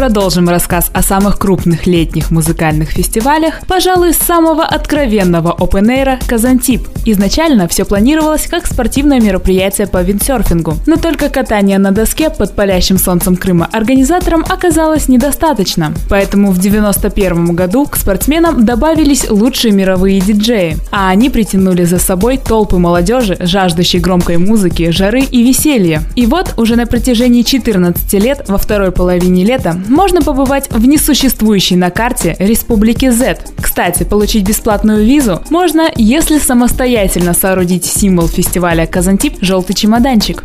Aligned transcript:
Продолжим 0.00 0.48
рассказ 0.48 0.90
о 0.94 1.02
самых 1.02 1.38
крупных 1.38 1.86
летних 1.86 2.30
музыкальных 2.30 2.88
фестивалях, 2.88 3.60
пожалуй, 3.68 4.14
с 4.14 4.16
самого 4.16 4.64
откровенного 4.64 5.52
опенэйра 5.52 6.18
«Казантип». 6.26 6.88
Изначально 7.04 7.68
все 7.68 7.84
планировалось 7.84 8.46
как 8.46 8.66
спортивное 8.66 9.20
мероприятие 9.20 9.86
по 9.86 10.00
виндсерфингу, 10.00 10.76
но 10.86 10.96
только 10.96 11.28
катание 11.28 11.78
на 11.78 11.90
доске 11.90 12.30
под 12.30 12.56
палящим 12.56 12.96
солнцем 12.96 13.36
Крыма 13.36 13.68
организаторам 13.70 14.42
оказалось 14.48 15.08
недостаточно. 15.08 15.92
Поэтому 16.08 16.50
в 16.50 16.58
91 16.58 17.54
году 17.54 17.84
к 17.84 17.96
спортсменам 17.96 18.64
добавились 18.64 19.28
лучшие 19.28 19.74
мировые 19.74 20.20
диджеи, 20.20 20.78
а 20.90 21.10
они 21.10 21.28
притянули 21.28 21.84
за 21.84 21.98
собой 21.98 22.38
толпы 22.38 22.78
молодежи, 22.78 23.36
жаждущей 23.38 24.00
громкой 24.00 24.38
музыки, 24.38 24.92
жары 24.92 25.20
и 25.20 25.42
веселья. 25.42 26.02
И 26.16 26.24
вот 26.24 26.54
уже 26.56 26.76
на 26.76 26.86
протяжении 26.86 27.42
14 27.42 28.14
лет, 28.14 28.48
во 28.48 28.56
второй 28.56 28.92
половине 28.92 29.44
лета, 29.44 29.76
можно 29.90 30.22
побывать 30.22 30.70
в 30.70 30.86
несуществующей 30.86 31.76
на 31.76 31.90
карте 31.90 32.36
Республике 32.38 33.12
Z. 33.12 33.38
Кстати, 33.60 34.04
получить 34.04 34.46
бесплатную 34.46 35.04
визу 35.04 35.42
можно, 35.50 35.90
если 35.96 36.38
самостоятельно 36.38 37.34
соорудить 37.34 37.84
символ 37.84 38.28
фестиваля 38.28 38.86
Казантип 38.86 39.36
«Желтый 39.40 39.74
чемоданчик». 39.74 40.44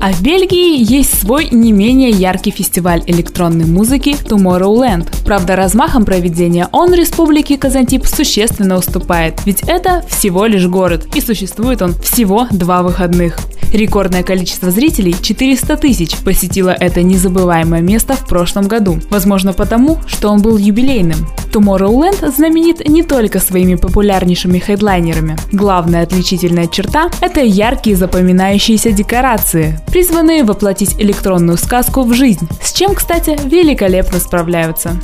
А 0.00 0.12
в 0.12 0.20
Бельгии 0.20 0.82
есть 0.82 1.20
свой 1.20 1.48
не 1.52 1.70
менее 1.70 2.10
яркий 2.10 2.50
фестиваль 2.50 3.04
электронной 3.06 3.66
музыки 3.66 4.10
Tomorrowland. 4.10 5.24
Правда, 5.24 5.54
размахом 5.54 6.04
проведения 6.04 6.68
он 6.72 6.92
республике 6.92 7.56
Казантип 7.56 8.06
существенно 8.06 8.76
уступает, 8.76 9.40
ведь 9.46 9.62
это 9.68 10.04
всего 10.08 10.46
лишь 10.46 10.66
город, 10.66 11.06
и 11.14 11.20
существует 11.20 11.82
он 11.82 11.94
всего 11.94 12.48
два 12.50 12.82
выходных. 12.82 13.38
Рекордное 13.72 14.22
количество 14.22 14.70
зрителей 14.70 15.14
400 15.20 15.76
тысяч 15.76 16.16
посетило 16.18 16.70
это 16.70 17.02
незабываемое 17.02 17.80
место 17.80 18.14
в 18.14 18.26
прошлом 18.26 18.68
году. 18.68 18.98
Возможно 19.08 19.52
потому, 19.52 19.98
что 20.06 20.28
он 20.30 20.42
был 20.42 20.58
юбилейным. 20.58 21.26
Tomorrowland 21.52 22.30
знаменит 22.30 22.88
не 22.88 23.02
только 23.02 23.38
своими 23.38 23.74
популярнейшими 23.74 24.58
хедлайнерами. 24.58 25.36
Главная 25.52 26.02
отличительная 26.02 26.66
черта– 26.66 27.10
это 27.20 27.40
яркие 27.40 27.94
запоминающиеся 27.96 28.92
декорации, 28.92 29.78
призванные 29.88 30.44
воплотить 30.44 30.94
электронную 30.98 31.58
сказку 31.58 32.02
в 32.02 32.14
жизнь, 32.14 32.48
с 32.62 32.72
чем, 32.72 32.94
кстати, 32.94 33.38
великолепно 33.44 34.18
справляются. 34.18 34.96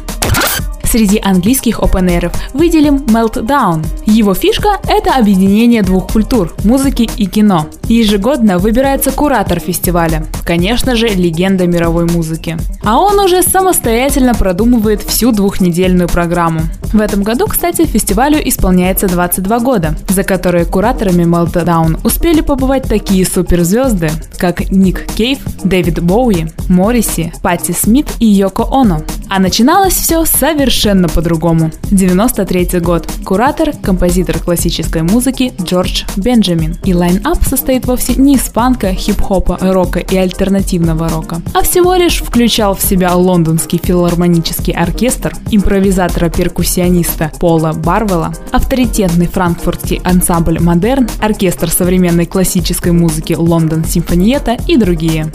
Среди 0.91 1.21
английских 1.23 1.81
опенеров 1.81 2.33
выделим 2.55 2.97
Meltdown. 2.97 3.85
Его 4.07 4.33
фишка– 4.33 4.79
это 4.89 5.17
объединение 5.17 5.83
двух 5.83 6.11
культур– 6.11 6.55
музыки 6.65 7.11
и 7.19 7.27
кино. 7.27 7.67
Ежегодно 7.89 8.59
выбирается 8.59 9.11
куратор 9.11 9.61
фестиваля, 9.61 10.25
конечно 10.47 10.97
же, 10.97 11.09
легенда 11.09 11.67
мировой 11.67 12.07
музыки. 12.07 12.57
А 12.83 12.99
он 12.99 13.19
уже 13.19 13.43
самостоятельно 13.43 14.33
продумывает 14.33 15.03
всю 15.03 15.31
двухнедельную 15.31 16.09
программу. 16.09 16.63
В 16.95 17.03
этом 17.03 17.23
году, 17.23 17.47
кстати, 17.49 17.85
фестивалю 17.85 18.39
исполняется 18.49 19.09
22 19.09 19.59
года, 19.61 19.95
за 20.09 20.25
которые 20.25 20.65
кураторами 20.65 21.25
Meltdown 21.25 22.01
успели 22.03 22.41
побывать 22.41 22.85
такие 22.85 23.27
суперзвезды, 23.27 24.11
как 24.39 24.71
Ник 24.71 25.05
Кейв, 25.15 25.39
Дэвид 25.63 26.03
Боуи, 26.03 26.47
Морриси, 26.71 27.31
Патти 27.43 27.75
Смит 27.75 28.07
и 28.21 28.27
Йоко 28.27 28.67
Оно. 28.71 29.03
А 29.31 29.41
начиналось 29.41 29.95
все 29.95 30.25
совершенно 30.25 31.09
по-другому. 31.09 31.71
93 31.91 32.81
год. 32.81 33.07
Куратор, 33.25 33.73
композитор 33.83 34.39
классической 34.39 35.03
музыки 35.03 35.53
Джордж 35.61 36.05
Бенджамин. 36.17 36.77
И 36.85 36.95
line-up 36.95 37.45
состоит 37.45 37.87
вовсе 37.87 38.15
не 38.15 38.35
из 38.37 38.41
фанка, 38.41 38.95
хип-хопа, 38.95 39.59
рока 39.61 39.99
и 39.99 40.17
альтернативного 40.17 41.09
рока, 41.09 41.43
а 41.53 41.63
всего 41.63 41.95
лишь 41.95 42.23
включал 42.23 42.75
в 42.75 42.83
себя 42.83 43.15
лондонский 43.15 43.81
филармонический 43.83 44.73
оркестр, 44.73 45.35
импровизатора-перкуссиониста 45.51 47.31
Пола 47.39 47.73
Барвелла, 47.73 48.35
авторитетный 48.51 49.27
франкфуртский 49.27 50.01
ансамбль 50.05 50.59
«Модерн», 50.61 51.09
оркестр 51.21 51.69
современной 51.69 52.27
классической 52.27 52.93
музыки 52.93 53.35
«Лондон 53.35 53.85
Симфониета» 53.85 54.57
и 54.67 54.77
другие. 54.77 55.31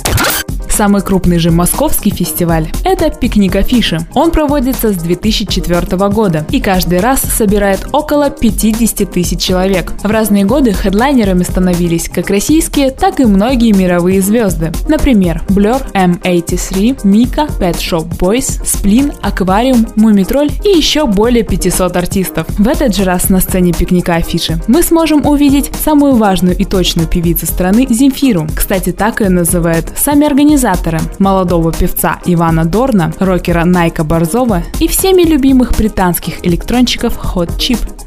Самый 0.76 1.04
крупный 1.04 1.38
же 1.38 1.52
московский 1.52 2.10
фестиваль– 2.10 2.68
это 2.84 3.12
«Пикник 3.12 3.56
Афиши». 3.56 4.08
Он 4.16 4.32
проводится 4.32 4.92
с 4.92 4.96
2004 4.96 6.10
года 6.10 6.48
и 6.50 6.60
каждый 6.60 7.00
раз 7.00 7.22
собирает 7.22 7.88
около 7.92 8.32
50 8.32 9.12
тысяч 9.12 9.40
человек. 9.40 9.94
В 10.02 10.10
разные 10.10 10.46
годы 10.46 10.74
хедлайнерами 10.74 11.44
становились 11.44 12.10
как 12.10 12.32
российские, 12.32 12.90
так 12.90 13.20
и 13.20 13.26
многие 13.26 13.72
мировые 13.72 14.20
звезды. 14.22 14.72
Например, 14.90 15.44
Blur, 15.50 15.80
M83, 15.94 17.02
Мика, 17.04 17.48
Pet 17.60 17.78
Shop 17.78 18.10
Boys, 18.18 18.66
Сплин, 18.66 19.14
Аквариум, 19.22 19.86
Мумитроль 19.96 20.50
и 20.64 20.70
еще 20.70 21.06
более 21.06 21.44
500 21.44 21.96
артистов. 21.96 22.48
В 22.58 22.68
этот 22.68 22.96
же 22.96 23.04
раз 23.04 23.30
на 23.30 23.42
сцене 23.42 23.74
пикника 23.74 24.16
афиши 24.16 24.60
мы 24.68 24.82
сможем 24.82 25.24
увидеть 25.28 25.70
самую 25.84 26.16
важную 26.16 26.58
и 26.58 26.66
точную 26.66 27.08
певицу 27.08 27.46
страны 27.46 27.86
Земфиру. 27.88 28.48
Кстати, 28.56 28.92
так 28.92 29.22
и 29.22 29.26
называют 29.26 29.92
сами 29.96 30.26
организаторы 30.26 30.63
организаторы 30.64 31.00
молодого 31.20 31.74
певца 31.74 32.20
Ивана 32.26 32.64
Дорна, 32.64 33.12
рокера 33.20 33.66
Найка 33.66 34.04
Борзова 34.06 34.64
и 34.80 34.88
всеми 34.88 35.24
любимых 35.24 35.76
британских 35.78 36.46
электронщиков 36.46 37.18
Hot 37.36 37.58
Chip. 37.58 38.03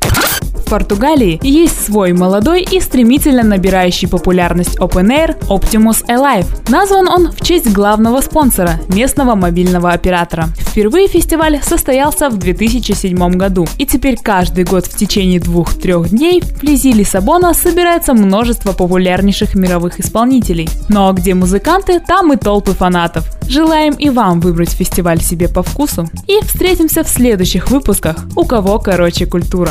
Португалии 0.66 1.40
есть 1.42 1.86
свой 1.86 2.12
молодой 2.12 2.62
и 2.62 2.80
стремительно 2.80 3.42
набирающий 3.42 4.08
популярность 4.08 4.78
Open 4.78 5.08
Air 5.08 5.38
Optimus 5.48 6.04
Alive. 6.08 6.46
Назван 6.68 7.08
он 7.08 7.30
в 7.30 7.40
честь 7.40 7.72
главного 7.72 8.20
спонсора– 8.20 8.80
местного 8.88 9.34
мобильного 9.34 9.92
оператора. 9.92 10.48
Впервые 10.58 11.08
фестиваль 11.08 11.60
состоялся 11.62 12.28
в 12.28 12.36
2007 12.36 13.16
году, 13.32 13.66
и 13.78 13.86
теперь 13.86 14.18
каждый 14.20 14.64
год 14.64 14.86
в 14.86 14.96
течение 14.96 15.40
двух-трех 15.40 16.10
дней 16.10 16.42
вблизи 16.42 16.92
Лиссабона 16.92 17.54
собирается 17.54 18.12
множество 18.12 18.72
популярнейших 18.72 19.54
мировых 19.54 20.00
исполнителей. 20.00 20.68
Но 20.88 21.12
где 21.12 21.34
музыканты, 21.34 22.00
там 22.00 22.32
и 22.32 22.36
толпы 22.36 22.72
фанатов. 22.72 23.24
Желаем 23.48 23.94
и 23.94 24.10
вам 24.10 24.40
выбрать 24.40 24.70
фестиваль 24.70 25.20
себе 25.20 25.48
по 25.48 25.62
вкусу. 25.62 26.08
И 26.26 26.44
встретимся 26.44 27.04
в 27.04 27.08
следующих 27.08 27.70
выпусках 27.70 28.16
«У 28.34 28.44
кого 28.44 28.78
короче 28.78 29.26
культура». 29.26 29.70